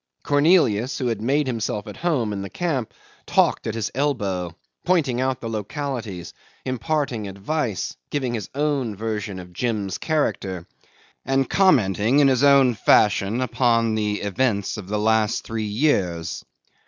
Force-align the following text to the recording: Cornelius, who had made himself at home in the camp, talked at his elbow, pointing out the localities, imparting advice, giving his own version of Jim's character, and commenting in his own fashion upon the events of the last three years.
Cornelius, 0.23 0.97
who 0.97 1.05
had 1.09 1.21
made 1.21 1.45
himself 1.45 1.85
at 1.85 1.97
home 1.97 2.33
in 2.33 2.41
the 2.41 2.49
camp, 2.49 2.91
talked 3.27 3.67
at 3.67 3.75
his 3.75 3.91
elbow, 3.93 4.55
pointing 4.83 5.21
out 5.21 5.41
the 5.41 5.47
localities, 5.47 6.33
imparting 6.65 7.27
advice, 7.27 7.95
giving 8.09 8.33
his 8.33 8.49
own 8.55 8.95
version 8.95 9.37
of 9.37 9.53
Jim's 9.53 9.99
character, 9.99 10.65
and 11.23 11.47
commenting 11.47 12.17
in 12.17 12.29
his 12.29 12.41
own 12.43 12.73
fashion 12.73 13.41
upon 13.41 13.93
the 13.93 14.21
events 14.21 14.75
of 14.75 14.87
the 14.87 14.97
last 14.97 15.43
three 15.43 15.65
years. 15.67 16.43